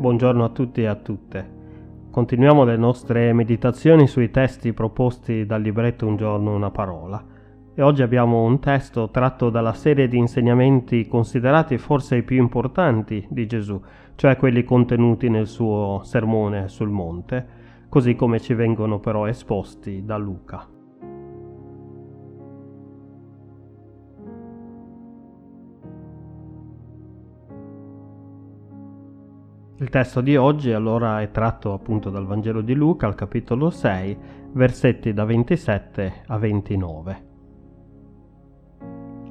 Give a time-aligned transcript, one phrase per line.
[0.00, 1.46] Buongiorno a tutti e a tutte.
[2.10, 7.22] Continuiamo le nostre meditazioni sui testi proposti dal libretto Un giorno una parola.
[7.74, 13.26] E oggi abbiamo un testo tratto dalla serie di insegnamenti considerati forse i più importanti
[13.28, 13.78] di Gesù,
[14.14, 17.46] cioè quelli contenuti nel suo sermone sul monte,
[17.90, 20.66] così come ci vengono però esposti da Luca.
[29.80, 34.18] Il testo di oggi allora è tratto appunto dal Vangelo di Luca al capitolo 6,
[34.52, 37.22] versetti da 27 a 29.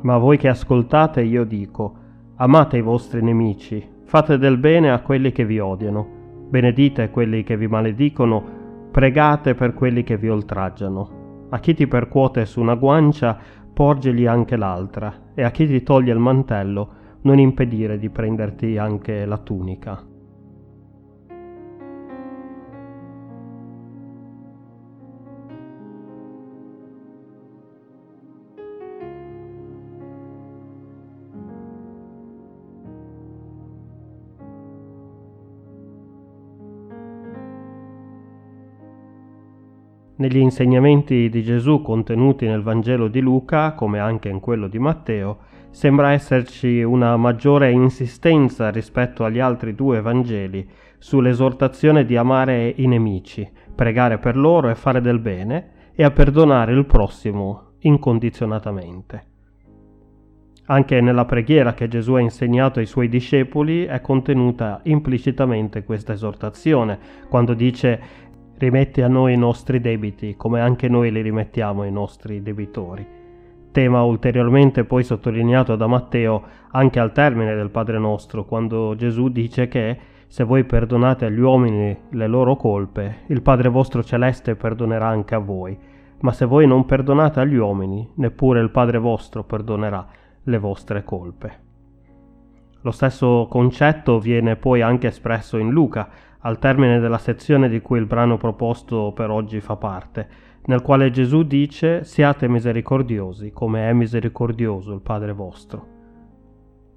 [0.00, 1.94] Ma voi che ascoltate io dico,
[2.36, 7.58] amate i vostri nemici, fate del bene a quelli che vi odiano, benedite quelli che
[7.58, 8.42] vi maledicono,
[8.90, 11.46] pregate per quelli che vi oltraggiano.
[11.50, 13.36] A chi ti percuote su una guancia,
[13.70, 19.26] porgeli anche l'altra, e a chi ti toglie il mantello, non impedire di prenderti anche
[19.26, 20.16] la tunica.
[40.18, 45.38] Negli insegnamenti di Gesù contenuti nel Vangelo di Luca, come anche in quello di Matteo,
[45.70, 53.48] sembra esserci una maggiore insistenza rispetto agli altri due Vangeli sull'esortazione di amare i nemici,
[53.72, 59.26] pregare per loro e fare del bene, e a perdonare il prossimo incondizionatamente.
[60.70, 66.98] Anche nella preghiera che Gesù ha insegnato ai suoi discepoli è contenuta implicitamente questa esortazione,
[67.30, 68.26] quando dice
[68.58, 73.06] rimetti a noi i nostri debiti, come anche noi li rimettiamo ai nostri debitori.
[73.70, 76.42] Tema ulteriormente poi sottolineato da Matteo
[76.72, 81.96] anche al termine del Padre nostro, quando Gesù dice che se voi perdonate agli uomini
[82.10, 85.78] le loro colpe, il Padre vostro celeste perdonerà anche a voi.
[86.20, 90.04] Ma se voi non perdonate agli uomini, neppure il Padre vostro perdonerà
[90.42, 91.66] le vostre colpe.
[92.82, 96.08] Lo stesso concetto viene poi anche espresso in Luca,
[96.40, 100.28] al termine della sezione di cui il brano proposto per oggi fa parte,
[100.66, 105.96] nel quale Gesù dice siate misericordiosi come è misericordioso il Padre vostro.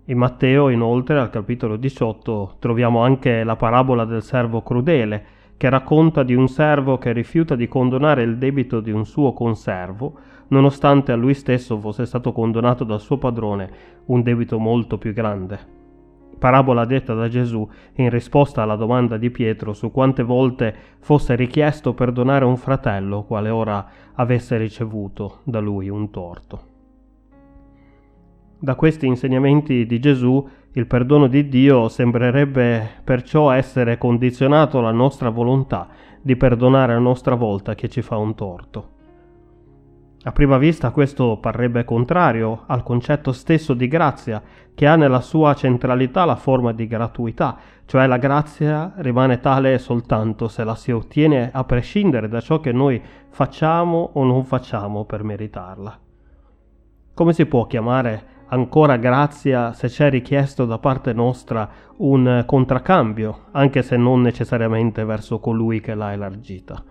[0.05, 6.23] In Matteo, inoltre, al capitolo 18, troviamo anche la parabola del servo crudele, che racconta
[6.23, 10.13] di un servo che rifiuta di condonare il debito di un suo conservo,
[10.47, 13.69] nonostante a lui stesso fosse stato condonato dal suo padrone
[14.05, 15.79] un debito molto più grande
[16.41, 21.93] parabola detta da Gesù in risposta alla domanda di Pietro su quante volte fosse richiesto
[21.93, 26.61] perdonare un fratello quale ora avesse ricevuto da lui un torto.
[28.57, 35.29] Da questi insegnamenti di Gesù il perdono di Dio sembrerebbe perciò essere condizionato alla nostra
[35.29, 39.00] volontà di perdonare a nostra volta chi ci fa un torto.
[40.23, 44.39] A prima vista questo parrebbe contrario al concetto stesso di grazia,
[44.75, 50.47] che ha nella sua centralità la forma di gratuità, cioè la grazia rimane tale soltanto
[50.47, 55.23] se la si ottiene a prescindere da ciò che noi facciamo o non facciamo per
[55.23, 55.99] meritarla.
[57.15, 61.67] Come si può chiamare ancora grazia se c'è richiesto da parte nostra
[61.97, 66.83] un contraccambio, anche se non necessariamente verso colui che l'ha elargita?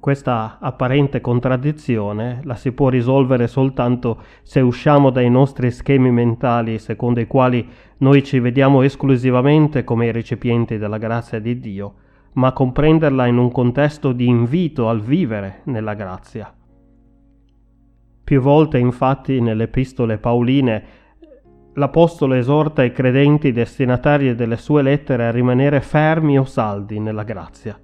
[0.00, 7.18] Questa apparente contraddizione la si può risolvere soltanto se usciamo dai nostri schemi mentali secondo
[7.18, 11.94] i quali noi ci vediamo esclusivamente come i recipienti della grazia di Dio,
[12.34, 16.54] ma comprenderla in un contesto di invito al vivere nella grazia.
[18.22, 20.84] Più volte infatti nelle epistole pauline
[21.74, 27.78] l'Apostolo esorta i credenti destinatari delle sue lettere a rimanere fermi o saldi nella grazia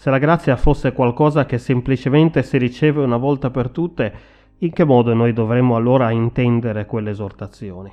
[0.00, 4.12] se la grazia fosse qualcosa che semplicemente si riceve una volta per tutte,
[4.60, 7.92] in che modo noi dovremmo allora intendere quelle esortazioni?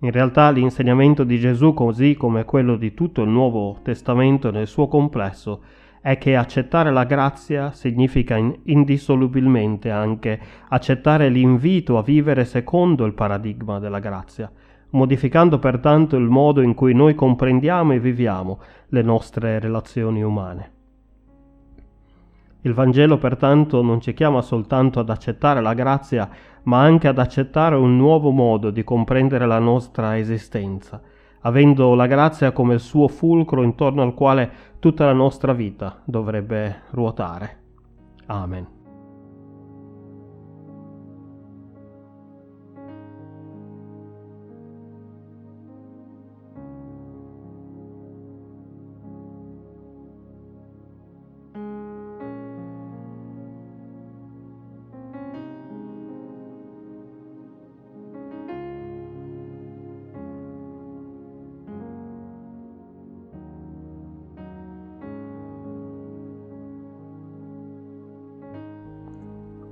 [0.00, 4.86] In realtà l'insegnamento di Gesù, così come quello di tutto il Nuovo Testamento nel suo
[4.86, 5.62] complesso,
[6.02, 10.38] è che accettare la grazia significa indissolubilmente anche
[10.68, 14.52] accettare l'invito a vivere secondo il paradigma della grazia,
[14.90, 20.71] modificando pertanto il modo in cui noi comprendiamo e viviamo le nostre relazioni umane.
[22.64, 26.28] Il Vangelo pertanto non ci chiama soltanto ad accettare la grazia,
[26.64, 31.00] ma anche ad accettare un nuovo modo di comprendere la nostra esistenza,
[31.40, 36.82] avendo la grazia come il suo fulcro intorno al quale tutta la nostra vita dovrebbe
[36.90, 37.58] ruotare.
[38.26, 38.81] Amen.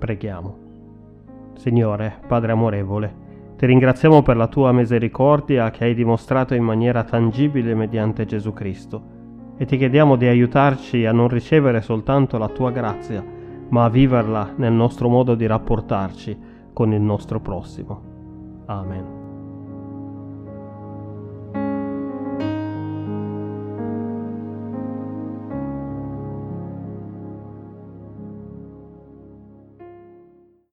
[0.01, 0.57] Preghiamo.
[1.57, 3.15] Signore, Padre amorevole,
[3.57, 9.19] ti ringraziamo per la tua misericordia che hai dimostrato in maniera tangibile mediante Gesù Cristo
[9.59, 13.23] e ti chiediamo di aiutarci a non ricevere soltanto la tua grazia,
[13.69, 16.39] ma a viverla nel nostro modo di rapportarci
[16.73, 18.01] con il nostro prossimo.
[18.65, 19.20] Amen.